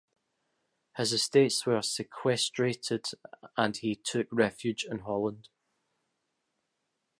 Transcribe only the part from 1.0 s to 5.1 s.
estates were sequestrated and he took refuge in